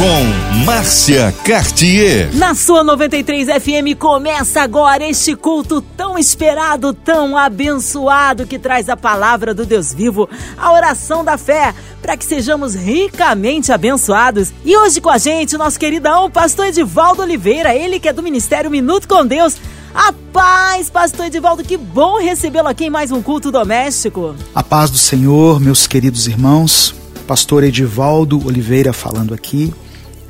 [0.00, 2.34] Com Márcia Cartier.
[2.34, 8.96] Na sua 93 FM começa agora este culto tão esperado, tão abençoado que traz a
[8.96, 10.26] palavra do Deus vivo,
[10.56, 14.50] a oração da fé, para que sejamos ricamente abençoados.
[14.64, 18.70] E hoje com a gente, nosso queridão, pastor Edivaldo Oliveira, ele que é do Ministério
[18.70, 19.58] Minuto com Deus.
[19.94, 24.34] A paz, pastor Edivaldo, que bom recebê-lo aqui em mais um culto doméstico.
[24.54, 26.94] A paz do Senhor, meus queridos irmãos.
[27.26, 29.70] Pastor Edivaldo Oliveira falando aqui.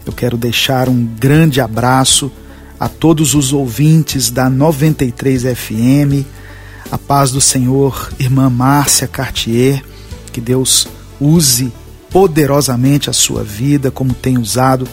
[0.06, 2.30] Eu quero deixar um grande abraço
[2.78, 6.26] a todos os ouvintes da 93 FM.
[6.90, 9.84] A paz do Senhor, irmã Márcia Cartier.
[10.32, 10.88] Que Deus
[11.20, 11.73] use
[12.10, 14.88] poderosamente a sua vida, como tem usado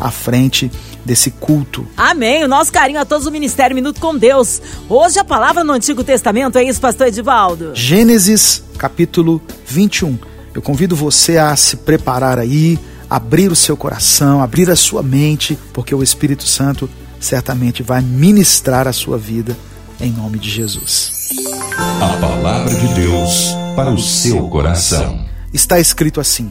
[0.00, 0.70] à frente
[1.04, 1.86] desse culto.
[1.96, 2.44] Amém.
[2.44, 4.62] O nosso carinho a todos do Ministério Minuto com Deus.
[4.88, 7.72] Hoje a palavra no Antigo Testamento é isso, pastor Edivaldo.
[7.74, 10.18] Gênesis, capítulo 21.
[10.54, 12.78] Eu convido você a se preparar aí,
[13.12, 16.88] abrir o seu coração, abrir a sua mente, porque o Espírito Santo
[17.20, 19.54] certamente vai ministrar a sua vida
[20.00, 21.28] em nome de Jesus.
[21.76, 25.26] A palavra de Deus para o seu coração.
[25.52, 26.50] Está escrito assim: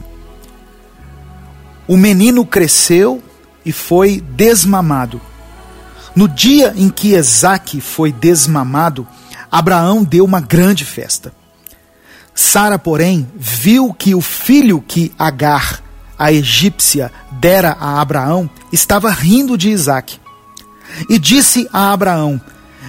[1.88, 3.20] O menino cresceu
[3.66, 5.20] e foi desmamado.
[6.14, 9.04] No dia em que Esaque foi desmamado,
[9.50, 11.32] Abraão deu uma grande festa.
[12.32, 15.81] Sara, porém, viu que o filho que Agar,
[16.22, 20.20] a egípcia, dera a Abraão, estava rindo de Isaque.
[21.08, 22.40] E disse a Abraão: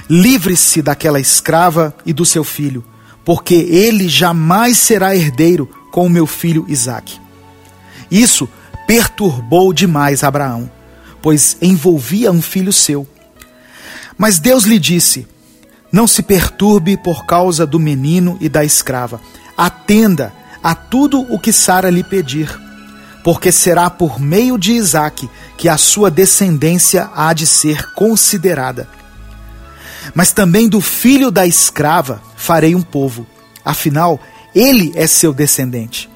[0.08, 2.86] Livre-se daquela escrava e do seu filho,
[3.26, 7.20] porque ele jamais será herdeiro com o meu filho Isaque.
[8.11, 8.48] Isso
[8.86, 10.70] perturbou demais Abraão,
[11.20, 13.08] pois envolvia um filho seu.
[14.16, 15.26] Mas Deus lhe disse:
[15.92, 19.20] Não se perturbe por causa do menino e da escrava.
[19.58, 22.61] Atenda a tudo o que Sara lhe pedir,
[23.23, 28.88] porque será por meio de Isaque que a sua descendência há de ser considerada.
[30.14, 33.26] Mas também do filho da escrava farei um povo,
[33.64, 34.20] afinal,
[34.54, 36.10] ele é seu descendente.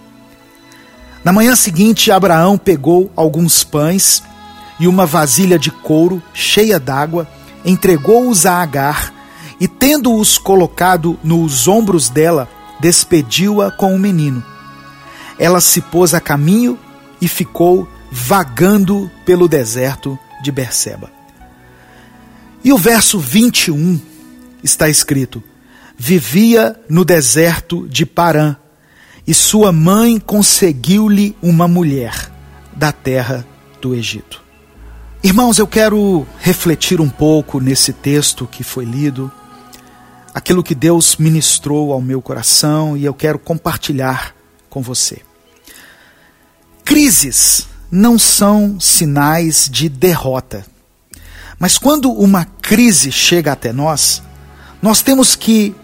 [1.24, 4.22] Na manhã seguinte, Abraão pegou alguns pães
[4.80, 7.28] e uma vasilha de couro cheia d'água,
[7.66, 9.14] entregou-os a Agar
[9.60, 12.48] e, tendo-os colocado nos ombros dela,
[12.80, 14.44] despediu-a com o menino.
[15.40, 16.78] Ela se pôs a caminho
[17.22, 21.12] e ficou vagando pelo deserto de Berseba.
[22.64, 24.00] E o verso 21
[24.64, 25.44] está escrito:
[25.98, 28.56] Vivia no deserto de Parã,
[29.26, 32.32] e sua mãe conseguiu-lhe uma mulher
[32.76, 33.46] da terra
[33.82, 34.44] do Egito.
[35.24, 39.32] Irmãos, eu quero refletir um pouco nesse texto que foi lido
[40.34, 44.36] aquilo que Deus ministrou ao meu coração e eu quero compartilhar
[44.70, 45.27] com você.
[46.88, 50.66] Crises não são sinais de derrota.
[51.60, 54.24] Mas quando uma crise chega até nós,
[54.82, 55.76] nós temos que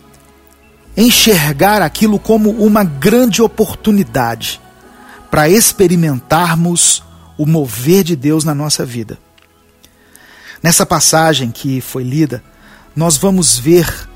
[0.96, 4.62] enxergar aquilo como uma grande oportunidade
[5.30, 7.03] para experimentarmos
[7.38, 9.19] o mover de Deus na nossa vida.
[10.63, 12.42] Nessa passagem que foi lida,
[12.96, 14.08] nós vamos ver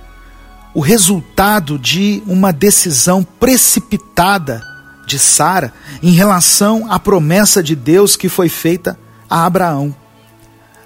[0.73, 4.63] o resultado de uma decisão precipitada
[5.07, 5.73] de Sara
[6.03, 9.95] em relação à promessa de Deus que foi feita a Abraão.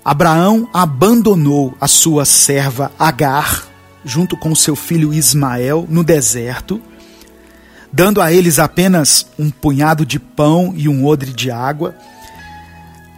[0.06, 3.66] Abraão abandonou a sua serva Agar,
[4.06, 6.80] junto com seu filho Ismael, no deserto,
[7.92, 11.96] dando a eles apenas um punhado de pão e um odre de água.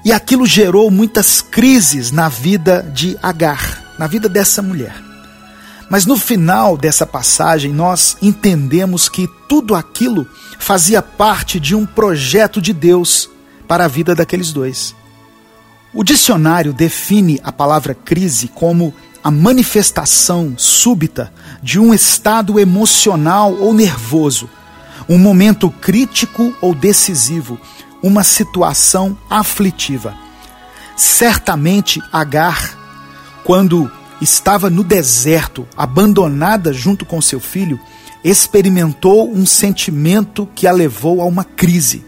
[0.06, 5.13] E aquilo gerou muitas crises na vida de Agar, na vida dessa mulher.
[5.90, 10.28] Mas no final dessa passagem, nós entendemos que tudo aquilo
[10.60, 13.30] fazia parte de um projeto de Deus
[13.68, 14.96] para a vida daqueles dois.
[15.94, 18.94] O dicionário define a palavra crise como
[19.24, 21.32] a manifestação súbita
[21.62, 24.50] de um estado emocional ou nervoso,
[25.08, 27.60] um momento crítico ou decisivo,
[28.02, 30.16] uma situação aflitiva.
[30.96, 32.78] Certamente Agar,
[33.44, 33.90] quando
[34.24, 37.80] estava no deserto, abandonada junto com seu filho,
[38.24, 42.04] experimentou um sentimento que a levou a uma crise.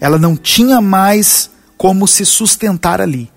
[0.00, 3.30] Ela não tinha mais como se sustentar ali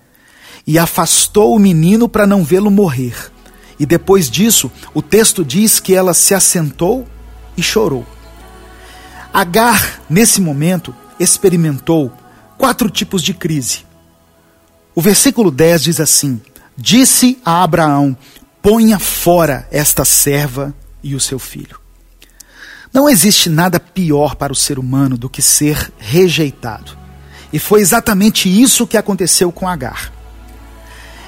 [0.66, 3.32] e afastou o menino para não vê-lo morrer.
[3.80, 7.08] E depois disso, o texto diz que ela se assentou
[7.58, 8.06] e chorou.
[9.34, 12.12] Agar, nesse momento, experimentou
[12.58, 13.86] quatro tipos de crise.
[14.94, 16.42] O versículo 10 diz assim:
[16.80, 18.18] disse a Abraão:
[18.62, 20.74] Ponha fora esta serva
[21.04, 21.80] e o seu filho.
[22.92, 26.98] Não existe nada pior para o ser humano do que ser rejeitado.
[27.54, 30.12] E foi exatamente isso que aconteceu com Agar.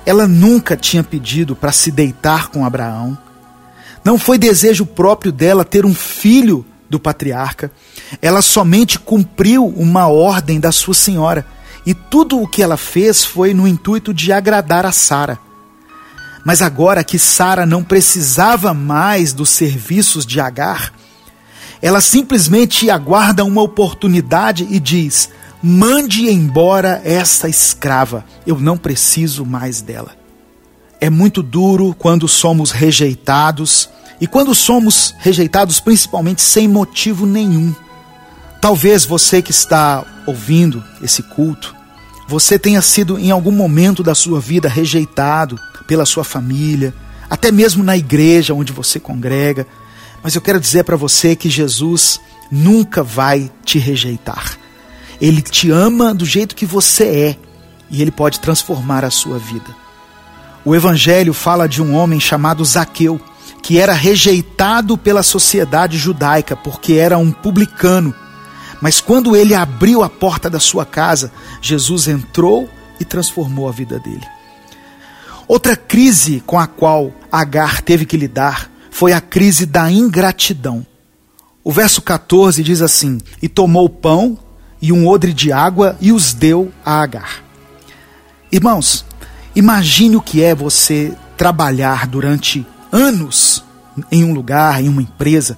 [0.05, 3.17] Ela nunca tinha pedido para se deitar com Abraão.
[4.03, 7.71] Não foi desejo próprio dela ter um filho do patriarca.
[8.19, 11.45] Ela somente cumpriu uma ordem da sua senhora.
[11.85, 15.39] E tudo o que ela fez foi no intuito de agradar a Sara.
[16.45, 20.93] Mas agora que Sara não precisava mais dos serviços de Agar,
[21.81, 25.29] ela simplesmente aguarda uma oportunidade e diz:
[25.61, 30.15] mande embora essa escrava, eu não preciso mais dela.
[30.99, 33.89] É muito duro quando somos rejeitados
[34.19, 37.73] e quando somos rejeitados principalmente sem motivo nenhum.
[38.61, 41.75] Talvez você que está ouvindo esse culto,
[42.27, 46.93] você tenha sido em algum momento da sua vida rejeitado pela sua família,
[47.27, 49.65] até mesmo na igreja onde você congrega.
[50.23, 52.21] Mas eu quero dizer para você que Jesus
[52.51, 54.57] nunca vai te rejeitar.
[55.19, 57.37] Ele te ama do jeito que você é
[57.89, 59.75] e ele pode transformar a sua vida.
[60.63, 63.19] O Evangelho fala de um homem chamado Zaqueu,
[63.63, 68.13] que era rejeitado pela sociedade judaica porque era um publicano.
[68.81, 71.31] Mas quando ele abriu a porta da sua casa,
[71.61, 72.67] Jesus entrou
[72.99, 74.25] e transformou a vida dele.
[75.47, 80.85] Outra crise com a qual Agar teve que lidar foi a crise da ingratidão.
[81.63, 84.37] O verso 14 diz assim: E tomou pão
[84.81, 87.43] e um odre de água e os deu a Agar.
[88.51, 89.05] Irmãos,
[89.55, 93.63] imagine o que é você trabalhar durante anos
[94.11, 95.57] em um lugar, em uma empresa,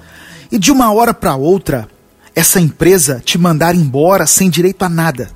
[0.51, 1.87] e de uma hora para outra
[2.35, 5.31] essa empresa te mandar embora sem direito a nada.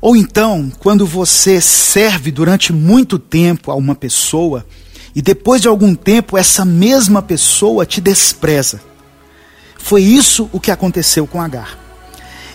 [0.00, 4.66] Ou então, quando você serve durante muito tempo a uma pessoa
[5.14, 8.80] e depois de algum tempo essa mesma pessoa te despreza.
[9.78, 11.78] Foi isso o que aconteceu com Agar.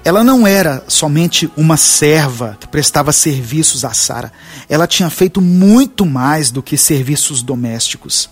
[0.04, 4.31] Ela não era somente uma serva que prestava serviços a Sara.
[4.68, 8.30] Ela tinha feito muito mais do que serviços domésticos.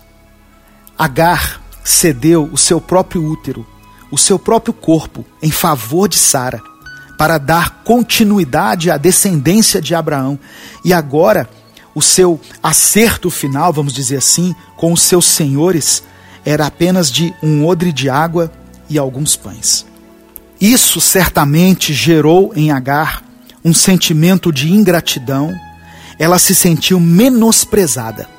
[0.97, 3.65] Agar cedeu o seu próprio útero,
[4.11, 6.61] o seu próprio corpo, em favor de Sara,
[7.17, 10.39] para dar continuidade à descendência de Abraão.
[10.85, 11.49] E agora,
[11.95, 16.03] o seu acerto final, vamos dizer assim, com os seus senhores,
[16.45, 18.51] era apenas de um odre de água
[18.89, 19.85] e alguns pães.
[20.61, 23.23] Isso certamente gerou em Agar
[23.63, 25.53] um sentimento de ingratidão,
[26.17, 28.29] ela se sentiu menosprezada.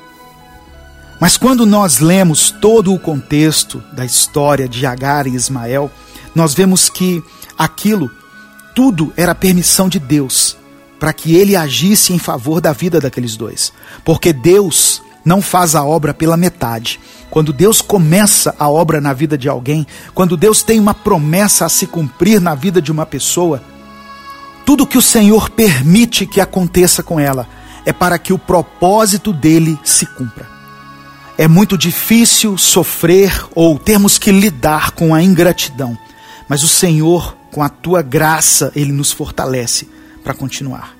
[1.19, 5.91] Mas quando nós lemos todo o contexto da história de Agar e Ismael,
[6.33, 7.21] nós vemos que
[7.57, 8.09] aquilo
[8.73, 10.57] tudo era permissão de Deus
[10.99, 13.73] para que ele agisse em favor da vida daqueles dois.
[14.03, 16.99] Porque Deus não faz a obra pela metade.
[17.29, 21.69] Quando Deus começa a obra na vida de alguém, quando Deus tem uma promessa a
[21.69, 23.61] se cumprir na vida de uma pessoa,
[24.65, 27.47] tudo que o Senhor permite que aconteça com ela
[27.85, 30.58] é para que o propósito dele se cumpra.
[31.39, 35.97] É muito difícil sofrer ou termos que lidar com a ingratidão,
[36.49, 39.87] mas o Senhor, com a tua graça, ele nos fortalece
[40.21, 40.97] para continuar.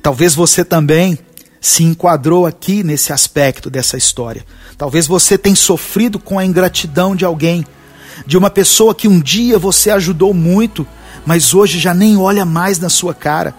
[0.00, 1.18] Talvez você também
[1.60, 4.46] se enquadrou aqui nesse aspecto dessa história.
[4.78, 7.62] Talvez você tenha sofrido com a ingratidão de alguém,
[8.26, 10.88] de uma pessoa que um dia você ajudou muito,
[11.26, 13.54] mas hoje já nem olha mais na sua cara.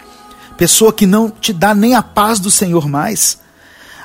[0.56, 3.38] Pessoa que não te dá nem a paz do Senhor mais.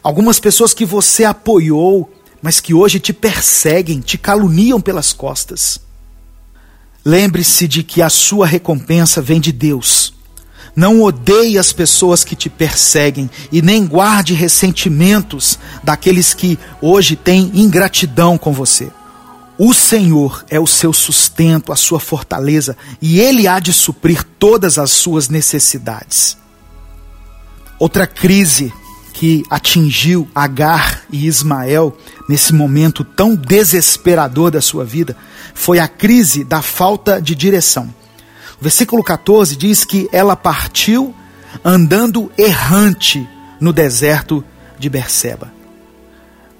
[0.03, 5.79] Algumas pessoas que você apoiou, mas que hoje te perseguem, te caluniam pelas costas.
[7.05, 10.13] Lembre-se de que a sua recompensa vem de Deus
[10.75, 17.51] não odeie as pessoas que te perseguem e nem guarde ressentimentos daqueles que hoje têm
[17.53, 18.91] ingratidão com você.
[19.57, 24.79] O Senhor é o seu sustento, a sua fortaleza, e Ele há de suprir todas
[24.79, 26.35] as suas necessidades.
[27.77, 28.73] Outra crise
[29.13, 31.95] que atingiu Agar e Ismael
[32.27, 35.15] nesse momento tão desesperador da sua vida
[35.53, 37.93] foi a crise da falta de direção.
[38.59, 41.13] O versículo 14 diz que ela partiu
[41.63, 43.27] andando errante
[43.59, 44.43] no deserto
[44.79, 45.51] de Berseba.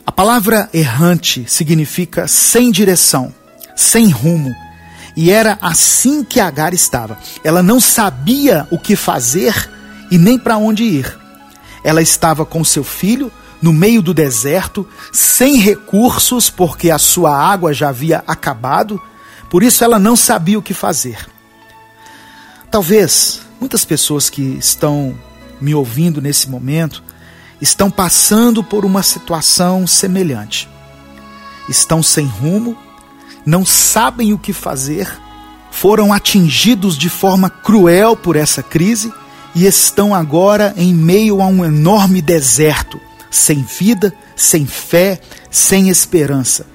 [0.05, 3.33] A palavra errante significa sem direção,
[3.75, 4.53] sem rumo.
[5.15, 7.17] E era assim que Agar estava.
[7.43, 9.69] Ela não sabia o que fazer
[10.11, 11.22] e nem para onde ir.
[11.83, 17.73] Ela estava com seu filho no meio do deserto, sem recursos, porque a sua água
[17.73, 19.01] já havia acabado,
[19.49, 21.25] por isso ela não sabia o que fazer.
[22.69, 25.17] Talvez muitas pessoas que estão
[25.61, 27.01] me ouvindo nesse momento
[27.61, 30.67] estão passando por uma situação semelhante.
[31.69, 32.77] Estão sem rumo,
[33.45, 35.09] não sabem o que fazer,
[35.71, 39.13] foram atingidos de forma cruel por essa crise
[39.55, 45.19] e estão agora em meio a um enorme deserto, sem vida, sem fé,
[45.49, 46.65] sem esperança.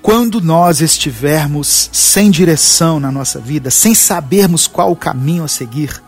[0.00, 6.00] Quando nós estivermos sem direção na nossa vida, sem sabermos qual o caminho a seguir,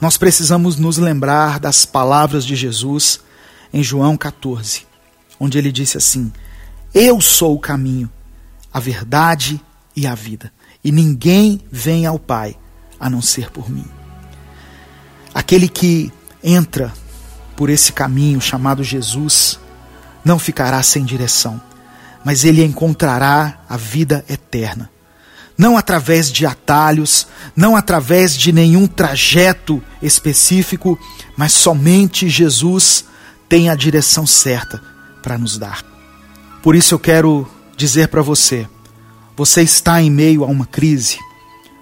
[0.00, 3.20] nós precisamos nos lembrar das palavras de Jesus
[3.72, 4.86] em João 14,
[5.40, 6.30] onde ele disse assim:
[6.92, 8.10] Eu sou o caminho,
[8.72, 9.58] a verdade
[9.96, 10.52] e a vida,
[10.84, 12.56] e ninguém vem ao Pai
[13.00, 13.97] a não ser por mim.
[15.34, 16.92] Aquele que entra
[17.56, 19.58] por esse caminho chamado Jesus
[20.24, 21.60] não ficará sem direção,
[22.24, 24.90] mas ele encontrará a vida eterna
[25.58, 30.96] não através de atalhos, não através de nenhum trajeto específico,
[31.36, 33.04] mas somente Jesus
[33.48, 34.80] tem a direção certa
[35.20, 35.84] para nos dar.
[36.62, 38.68] Por isso eu quero dizer para você:
[39.36, 41.18] você está em meio a uma crise,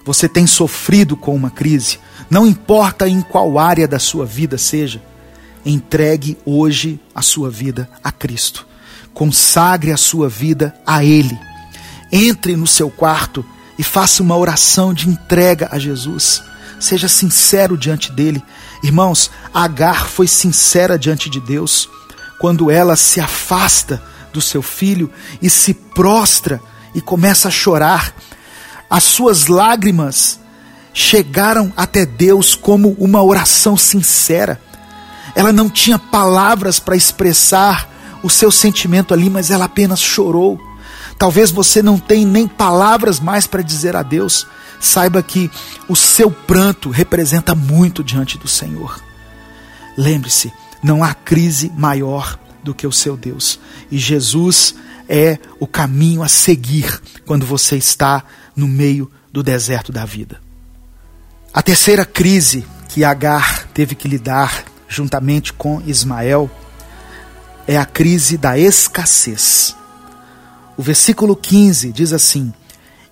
[0.06, 1.98] você tem sofrido com uma crise,
[2.30, 5.02] não importa em qual área da sua vida seja,
[5.64, 8.64] entregue hoje a sua vida a Cristo.
[9.12, 11.36] Consagre a sua vida a Ele.
[12.12, 13.44] Entre no seu quarto
[13.76, 16.40] e faça uma oração de entrega a Jesus.
[16.78, 18.40] Seja sincero diante dele.
[18.84, 21.88] Irmãos, Agar foi sincera diante de Deus
[22.38, 24.00] quando ela se afasta
[24.32, 25.10] do seu filho
[25.42, 26.60] e se prostra
[26.94, 28.14] e começa a chorar.
[28.88, 30.38] As suas lágrimas
[30.92, 34.60] chegaram até Deus como uma oração sincera.
[35.34, 37.90] Ela não tinha palavras para expressar
[38.22, 40.58] o seu sentimento ali, mas ela apenas chorou.
[41.18, 44.46] Talvez você não tenha nem palavras mais para dizer a Deus.
[44.80, 45.50] Saiba que
[45.88, 49.00] o seu pranto representa muito diante do Senhor.
[49.96, 50.52] Lembre-se,
[50.82, 53.58] não há crise maior do que o seu Deus.
[53.90, 54.74] E Jesus
[55.08, 58.24] é o caminho a seguir quando você está
[58.56, 60.40] no meio do deserto da vida.
[61.52, 66.50] A terceira crise que Agar teve que lidar juntamente com Ismael
[67.66, 69.76] é a crise da escassez.
[70.76, 72.52] O versículo 15 diz assim: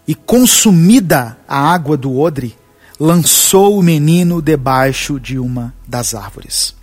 [0.06, 2.56] E consumida a água do odre,
[2.98, 6.74] lançou o menino debaixo de uma das árvores.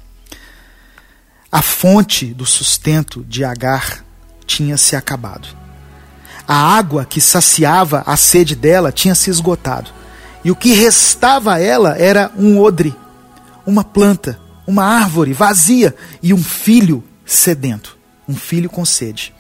[1.52, 4.06] A fonte do sustento de Agar
[4.46, 5.61] tinha se acabado.
[6.48, 9.92] A água que saciava a sede dela tinha se esgotado.
[10.44, 12.96] E o que restava a ela era um odre,
[13.66, 19.34] uma planta, uma árvore vazia e um filho sedento, um filho com sede.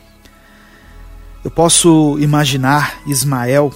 [1.44, 3.74] Eu posso imaginar Ismael,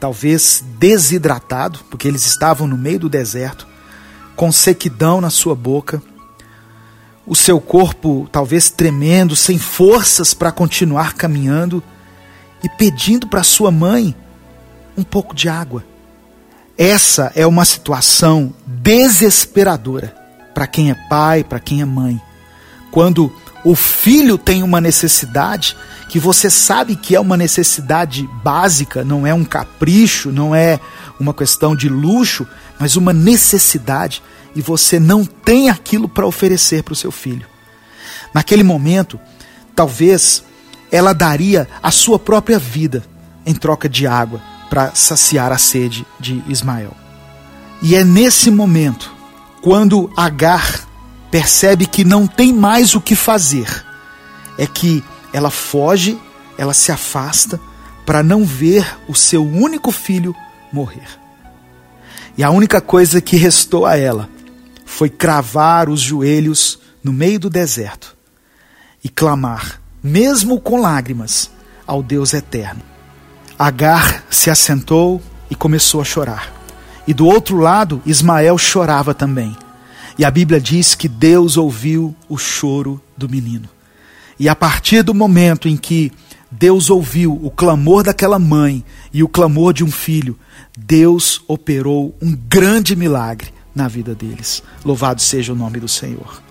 [0.00, 3.66] talvez desidratado, porque eles estavam no meio do deserto,
[4.34, 6.02] com sequidão na sua boca,
[7.26, 11.82] o seu corpo talvez tremendo, sem forças para continuar caminhando
[12.66, 14.12] e pedindo para sua mãe
[14.98, 15.84] um pouco de água.
[16.76, 20.12] Essa é uma situação desesperadora
[20.52, 22.20] para quem é pai, para quem é mãe.
[22.90, 23.32] Quando
[23.64, 25.76] o filho tem uma necessidade
[26.08, 30.80] que você sabe que é uma necessidade básica, não é um capricho, não é
[31.20, 32.44] uma questão de luxo,
[32.80, 34.20] mas uma necessidade
[34.56, 37.46] e você não tem aquilo para oferecer para o seu filho.
[38.34, 39.20] Naquele momento,
[39.72, 40.42] talvez
[40.90, 43.04] ela daria a sua própria vida
[43.44, 46.94] em troca de água para saciar a sede de Ismael.
[47.82, 49.12] E é nesse momento,
[49.62, 50.86] quando Agar
[51.30, 53.84] percebe que não tem mais o que fazer,
[54.58, 56.18] é que ela foge,
[56.56, 57.60] ela se afasta
[58.04, 60.34] para não ver o seu único filho
[60.72, 61.08] morrer.
[62.38, 64.28] E a única coisa que restou a ela
[64.84, 68.16] foi cravar os joelhos no meio do deserto
[69.02, 71.50] e clamar, mesmo com lágrimas,
[71.84, 72.80] ao Deus eterno.
[73.58, 75.20] Agar se assentou
[75.50, 76.52] e começou a chorar.
[77.06, 79.56] E do outro lado, Ismael chorava também.
[80.18, 83.68] E a Bíblia diz que Deus ouviu o choro do menino.
[84.38, 86.12] E a partir do momento em que
[86.50, 90.38] Deus ouviu o clamor daquela mãe e o clamor de um filho,
[90.76, 94.62] Deus operou um grande milagre na vida deles.
[94.84, 96.45] Louvado seja o nome do Senhor.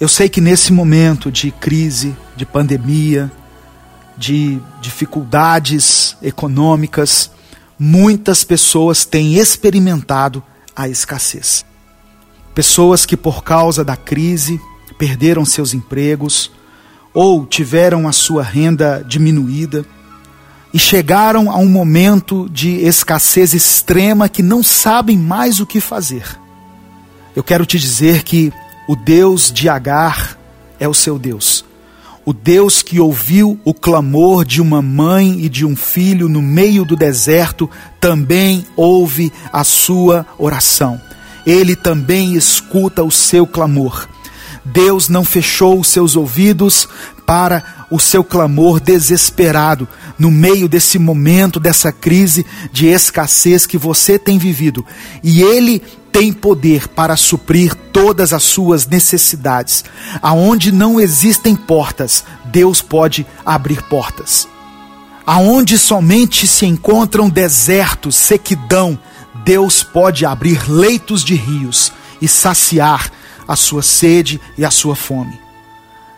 [0.00, 3.30] Eu sei que nesse momento de crise, de pandemia,
[4.16, 7.30] de dificuldades econômicas,
[7.78, 10.42] muitas pessoas têm experimentado
[10.74, 11.64] a escassez.
[12.54, 14.60] Pessoas que, por causa da crise,
[14.98, 16.50] perderam seus empregos
[17.12, 19.84] ou tiveram a sua renda diminuída
[20.72, 26.26] e chegaram a um momento de escassez extrema que não sabem mais o que fazer.
[27.34, 28.52] Eu quero te dizer que
[28.86, 30.38] o Deus de Agar
[30.78, 31.64] é o seu Deus.
[32.26, 36.84] O Deus que ouviu o clamor de uma mãe e de um filho no meio
[36.84, 37.68] do deserto
[38.00, 41.00] também ouve a sua oração.
[41.46, 44.08] Ele também escuta o seu clamor.
[44.64, 46.88] Deus não fechou os seus ouvidos
[47.26, 49.86] para o seu clamor desesperado
[50.18, 54.84] no meio desse momento, dessa crise de escassez que você tem vivido.
[55.22, 55.82] E Ele
[56.14, 59.84] tem poder para suprir todas as suas necessidades.
[60.22, 64.46] Aonde não existem portas, Deus pode abrir portas.
[65.26, 68.96] Aonde somente se encontram desertos, sequidão,
[69.44, 71.92] Deus pode abrir leitos de rios
[72.22, 73.10] e saciar
[73.48, 75.36] a sua sede e a sua fome.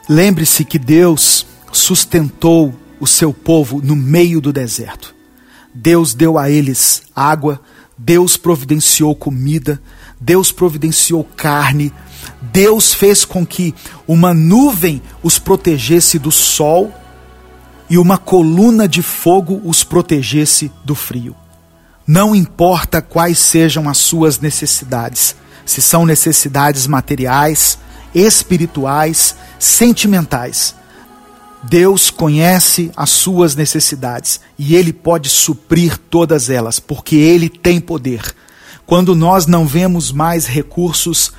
[0.07, 5.15] Lembre-se que Deus sustentou o seu povo no meio do deserto.
[5.73, 7.59] Deus deu a eles água,
[7.99, 9.81] Deus providenciou comida,
[10.21, 11.93] Deus providenciou carne,
[12.41, 13.75] Deus fez com que
[14.07, 16.93] uma nuvem os protegesse do sol
[17.88, 21.35] e uma coluna de fogo os protegesse do frio.
[22.07, 25.35] Não importa quais sejam as suas necessidades,
[25.65, 27.79] se são necessidades materiais,
[28.15, 30.75] espirituais, sentimentais.
[31.68, 38.23] Deus conhece as suas necessidades e Ele pode suprir todas elas, porque Ele tem poder.
[38.87, 41.32] Quando nós não vemos mais recursos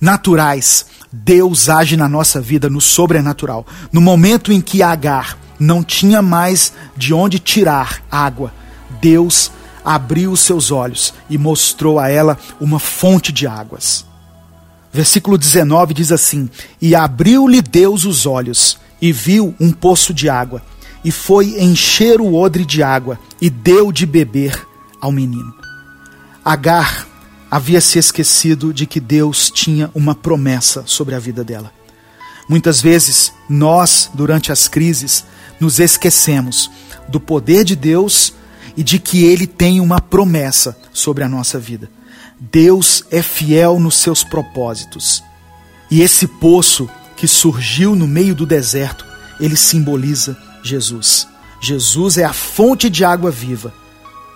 [0.00, 3.66] naturais, Deus age na nossa vida no sobrenatural.
[3.90, 8.52] No momento em que Agar não tinha mais de onde tirar água,
[9.00, 9.50] Deus
[9.84, 14.04] abriu os seus olhos e mostrou a ela uma fonte de águas.
[14.92, 16.48] Versículo 19 diz assim:
[16.80, 20.62] E abriu-lhe Deus os olhos, e viu um poço de água,
[21.04, 24.66] e foi encher o odre de água, e deu de beber
[25.00, 25.54] ao menino.
[26.44, 27.06] Agar
[27.50, 31.72] havia se esquecido de que Deus tinha uma promessa sobre a vida dela.
[32.48, 35.24] Muitas vezes, nós, durante as crises,
[35.60, 36.70] nos esquecemos
[37.08, 38.32] do poder de Deus
[38.76, 41.90] e de que Ele tem uma promessa sobre a nossa vida.
[42.40, 45.22] Deus é fiel nos seus propósitos.
[45.90, 49.04] E esse poço que surgiu no meio do deserto,
[49.38, 51.28] ele simboliza Jesus.
[51.60, 53.72] Jesus é a fonte de água viva.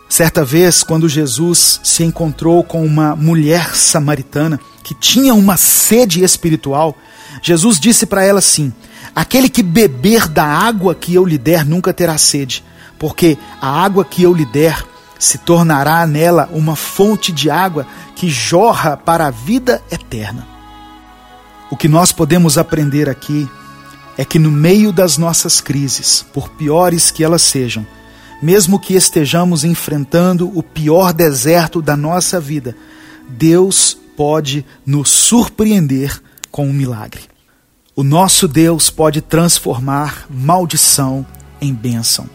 [0.08, 6.94] Certa vez, quando Jesus se encontrou com uma mulher samaritana que tinha uma sede espiritual,
[7.40, 8.72] Jesus disse para ela assim:
[9.14, 12.62] Aquele que beber da água que eu lhe der nunca terá sede
[13.02, 14.86] porque a água que eu lhe der
[15.18, 20.51] se tornará nela uma fonte de água que jorra para a vida eterna.
[21.72, 23.48] O que nós podemos aprender aqui
[24.18, 27.86] é que no meio das nossas crises, por piores que elas sejam,
[28.42, 32.76] mesmo que estejamos enfrentando o pior deserto da nossa vida,
[33.26, 37.22] Deus pode nos surpreender com um milagre.
[37.96, 41.24] O nosso Deus pode transformar maldição
[41.58, 42.28] em bênção.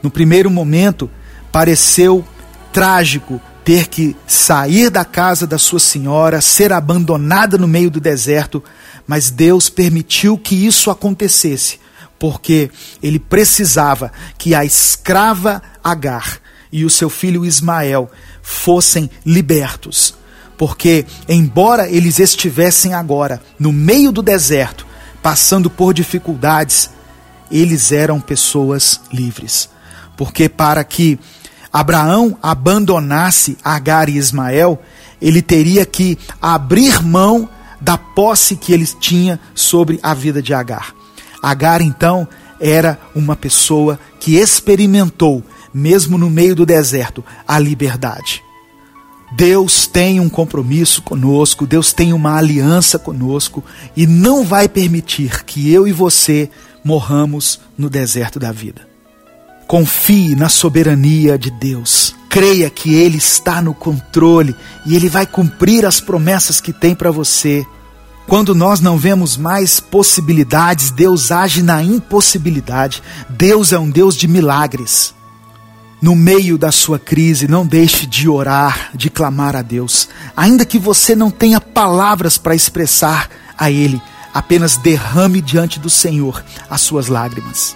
[0.00, 1.10] No primeiro momento,
[1.50, 2.24] pareceu
[2.72, 8.62] trágico ter que sair da casa da sua senhora, ser abandonada no meio do deserto,
[9.08, 11.80] mas Deus permitiu que isso acontecesse,
[12.16, 12.70] porque
[13.02, 16.38] ele precisava que a escrava Agar
[16.70, 18.08] e o seu filho Ismael
[18.40, 20.14] fossem libertos.
[20.56, 24.86] Porque, embora eles estivessem agora no meio do deserto,
[25.20, 26.88] passando por dificuldades,
[27.50, 29.68] eles eram pessoas livres
[30.16, 31.18] porque para que
[31.76, 34.80] Abraão abandonasse Agar e Ismael,
[35.20, 37.46] ele teria que abrir mão
[37.78, 40.94] da posse que ele tinha sobre a vida de Agar.
[41.42, 42.26] Agar, então,
[42.58, 48.42] era uma pessoa que experimentou, mesmo no meio do deserto, a liberdade.
[49.32, 53.62] Deus tem um compromisso conosco, Deus tem uma aliança conosco
[53.94, 56.48] e não vai permitir que eu e você
[56.82, 58.95] morramos no deserto da vida.
[59.66, 62.14] Confie na soberania de Deus.
[62.28, 67.10] Creia que Ele está no controle e Ele vai cumprir as promessas que tem para
[67.10, 67.66] você.
[68.28, 73.02] Quando nós não vemos mais possibilidades, Deus age na impossibilidade.
[73.28, 75.14] Deus é um Deus de milagres.
[76.00, 80.08] No meio da sua crise, não deixe de orar, de clamar a Deus.
[80.36, 84.00] Ainda que você não tenha palavras para expressar a Ele,
[84.32, 87.74] apenas derrame diante do Senhor as suas lágrimas.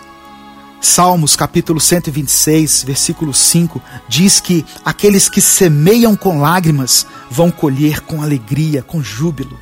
[0.81, 8.23] Salmos capítulo 126, versículo 5, diz que aqueles que semeiam com lágrimas vão colher com
[8.23, 9.61] alegria, com júbilo.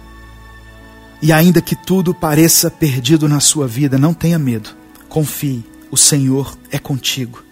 [1.21, 4.71] E ainda que tudo pareça perdido na sua vida, não tenha medo.
[5.09, 7.43] Confie, o Senhor é contigo.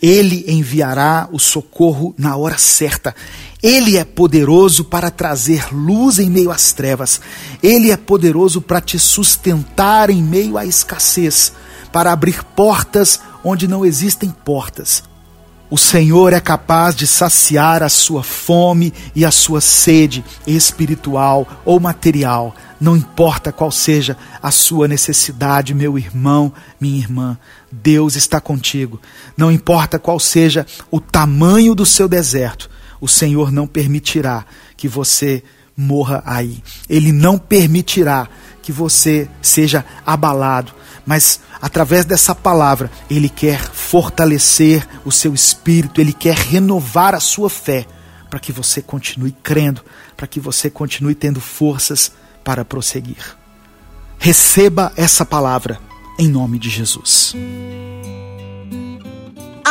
[0.00, 3.14] Ele enviará o socorro na hora certa.
[3.62, 7.20] Ele é poderoso para trazer luz em meio às trevas.
[7.62, 11.52] Ele é poderoso para te sustentar em meio à escassez,
[11.92, 15.02] para abrir portas onde não existem portas.
[15.70, 21.78] O Senhor é capaz de saciar a sua fome e a sua sede espiritual ou
[21.78, 27.38] material, não importa qual seja a sua necessidade, meu irmão, minha irmã,
[27.70, 29.00] Deus está contigo.
[29.36, 32.68] Não importa qual seja o tamanho do seu deserto,
[33.00, 34.44] o Senhor não permitirá
[34.76, 35.42] que você
[35.76, 36.62] morra aí.
[36.88, 38.28] Ele não permitirá
[38.60, 40.72] que você seja abalado,
[41.06, 47.50] mas através dessa palavra, ele quer fortalecer o seu espírito, ele quer renovar a sua
[47.50, 47.86] fé,
[48.28, 49.82] para que você continue crendo,
[50.16, 52.12] para que você continue tendo forças
[52.44, 53.36] para prosseguir.
[54.18, 55.80] Receba essa palavra
[56.18, 57.34] em nome de Jesus.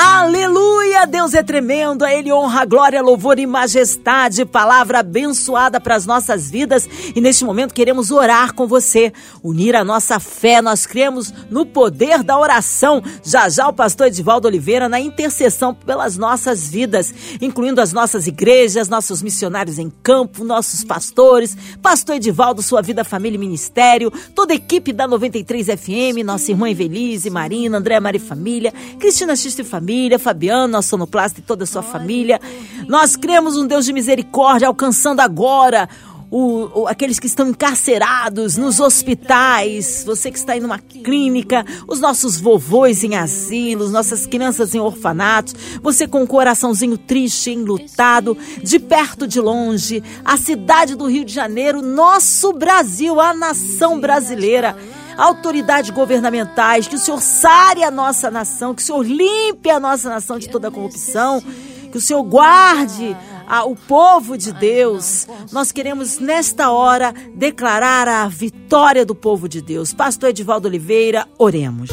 [0.01, 1.05] Aleluia!
[1.05, 6.49] Deus é tremendo, a Ele honra, glória, louvor e majestade, palavra abençoada para as nossas
[6.49, 6.87] vidas.
[7.13, 9.11] E neste momento queremos orar com você,
[9.43, 10.61] unir a nossa fé.
[10.61, 13.03] Nós cremos no poder da oração.
[13.25, 18.87] Já já o pastor Edivaldo Oliveira na intercessão pelas nossas vidas, incluindo as nossas igrejas,
[18.87, 24.55] nossos missionários em campo, nossos pastores, pastor Edivaldo, sua vida, família e ministério, toda a
[24.55, 29.88] equipe da 93 FM, nossa irmã Evelise, Marina, André Maria Família, Cristina Xista e Família
[29.89, 32.39] família, Fabiano, nosso sonoplasta e toda a sua família.
[32.87, 35.89] Nós cremos um Deus de misericórdia alcançando agora
[36.29, 41.99] o, o, aqueles que estão encarcerados nos hospitais, você que está em uma clínica, os
[41.99, 48.37] nossos vovôs em asilos, nossas crianças em orfanatos, você com o um coraçãozinho triste, enlutado,
[48.61, 54.77] de perto, de longe, a cidade do Rio de Janeiro, nosso Brasil, a nação brasileira
[55.19, 60.09] autoridades governamentais, que o Senhor sare a nossa nação, que o Senhor limpe a nossa
[60.09, 61.43] nação de toda corrupção,
[61.91, 65.27] que o Senhor guarde a, o povo de Deus.
[65.51, 69.93] Nós queremos, nesta hora, declarar a vitória do povo de Deus.
[69.93, 71.89] Pastor Edivaldo Oliveira, oremos.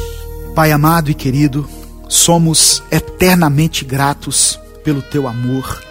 [0.55, 1.67] Pai amado e querido,
[2.07, 5.83] somos eternamente gratos pelo teu amor,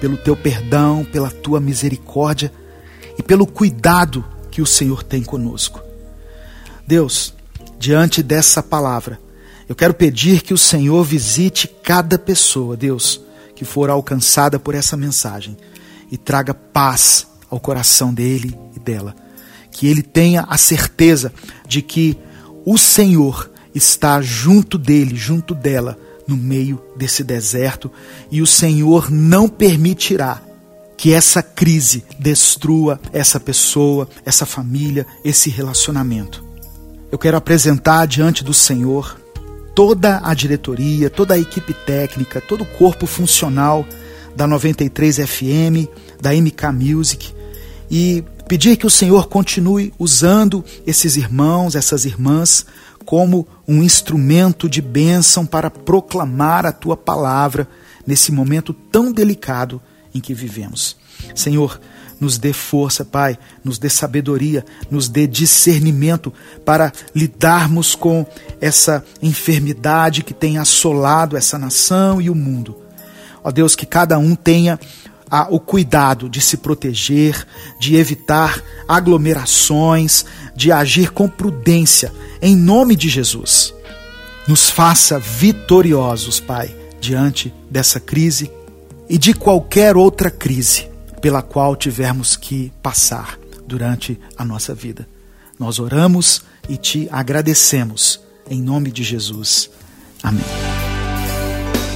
[0.00, 2.52] pelo teu perdão, pela tua misericórdia
[3.18, 5.83] e pelo cuidado que o Senhor tem conosco.
[6.86, 7.34] Deus,
[7.78, 9.18] diante dessa palavra,
[9.66, 13.20] eu quero pedir que o Senhor visite cada pessoa, Deus,
[13.56, 15.56] que for alcançada por essa mensagem
[16.10, 19.14] e traga paz ao coração dele e dela.
[19.70, 21.32] Que ele tenha a certeza
[21.66, 22.18] de que
[22.66, 27.90] o Senhor está junto dele, junto dela, no meio desse deserto
[28.30, 30.40] e o Senhor não permitirá
[30.96, 36.43] que essa crise destrua essa pessoa, essa família, esse relacionamento
[37.14, 39.16] eu quero apresentar diante do Senhor
[39.72, 43.86] toda a diretoria, toda a equipe técnica, todo o corpo funcional
[44.34, 45.86] da 93 FM,
[46.20, 47.32] da MK Music
[47.88, 52.66] e pedir que o Senhor continue usando esses irmãos, essas irmãs,
[53.04, 57.68] como um instrumento de bênção para proclamar a tua palavra
[58.04, 59.80] nesse momento tão delicado
[60.12, 60.96] em que vivemos.
[61.32, 61.80] Senhor,
[62.20, 66.32] nos dê força, Pai, nos dê sabedoria, nos dê discernimento
[66.64, 68.26] para lidarmos com
[68.60, 72.76] essa enfermidade que tem assolado essa nação e o mundo.
[73.42, 74.78] Ó Deus, que cada um tenha
[75.30, 77.46] a, o cuidado de se proteger,
[77.78, 80.24] de evitar aglomerações,
[80.54, 83.74] de agir com prudência, em nome de Jesus.
[84.46, 88.50] Nos faça vitoriosos, Pai, diante dessa crise
[89.08, 90.93] e de qualquer outra crise
[91.24, 95.08] pela qual tivermos que passar durante a nossa vida.
[95.58, 98.20] Nós oramos e te agradecemos.
[98.46, 99.70] Em nome de Jesus.
[100.22, 100.73] Amém.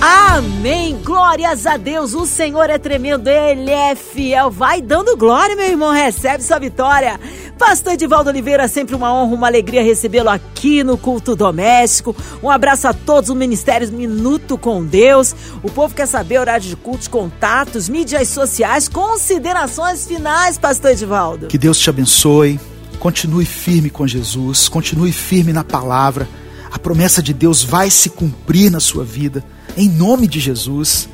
[0.00, 0.96] Amém.
[1.02, 2.14] Glórias a Deus.
[2.14, 4.48] O Senhor é tremendo, Ele é fiel.
[4.48, 5.92] Vai dando glória, meu irmão.
[5.92, 7.18] Recebe sua vitória.
[7.58, 12.14] Pastor Edivaldo Oliveira, sempre uma honra, uma alegria recebê-lo aqui no culto doméstico.
[12.40, 15.34] Um abraço a todos, o Ministério Minuto com Deus.
[15.64, 21.48] O povo quer saber horário de cultos, contatos, mídias sociais, considerações finais, Pastor Edivaldo.
[21.48, 22.60] Que Deus te abençoe.
[23.00, 26.28] Continue firme com Jesus, continue firme na palavra.
[26.70, 29.44] A promessa de Deus vai se cumprir na sua vida.
[29.80, 31.08] Em nome de Jesus,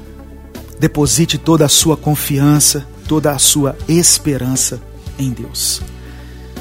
[0.81, 4.81] deposite toda a sua confiança, toda a sua esperança
[5.19, 5.83] em Deus.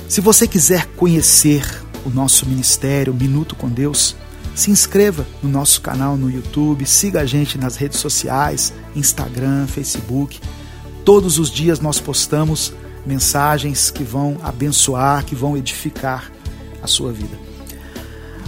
[0.09, 1.65] Se você quiser conhecer
[2.05, 4.17] o nosso ministério Minuto com Deus,
[4.53, 10.41] se inscreva no nosso canal no YouTube, siga a gente nas redes sociais, Instagram, Facebook.
[11.05, 12.73] Todos os dias nós postamos
[13.05, 16.29] mensagens que vão abençoar, que vão edificar
[16.81, 17.39] a sua vida.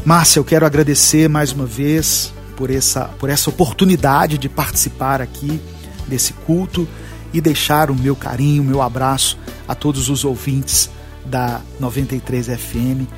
[0.03, 5.59] Márcia, eu quero agradecer mais uma vez por essa, por essa oportunidade de participar aqui
[6.07, 6.87] desse culto
[7.33, 9.37] e deixar o meu carinho, o meu abraço
[9.67, 10.89] a todos os ouvintes
[11.25, 13.09] da 93 FM,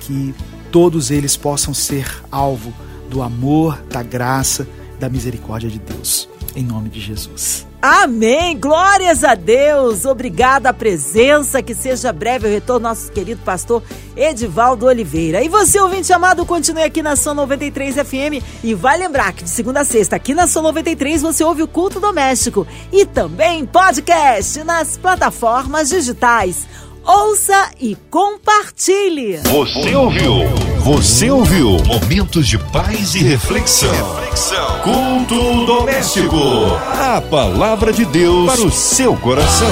[0.00, 0.34] que
[0.70, 2.72] todos eles possam ser alvo
[3.10, 4.66] do amor, da graça,
[4.98, 6.28] da misericórdia de Deus.
[6.54, 7.66] Em nome de Jesus.
[7.88, 8.58] Amém.
[8.58, 10.04] Glórias a Deus.
[10.04, 11.62] Obrigada a presença.
[11.62, 13.80] Que seja breve o retorno nosso querido pastor
[14.16, 15.40] Edivaldo Oliveira.
[15.40, 18.42] E você, ouvinte amado, continue aqui na São 93 FM.
[18.64, 21.68] E vai lembrar que de segunda a sexta, aqui na São 93, você ouve o
[21.68, 26.66] culto doméstico e também podcast nas plataformas digitais.
[27.04, 29.36] Ouça e compartilhe.
[29.44, 30.75] Você ouviu?
[30.86, 31.78] Você ouviu?
[31.84, 33.90] Momentos de paz e reflexão.
[33.90, 34.80] reflexão.
[34.84, 36.36] Culto doméstico.
[36.96, 39.66] A palavra de Deus para o seu coração.